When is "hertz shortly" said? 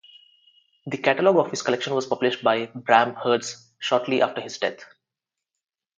3.13-4.23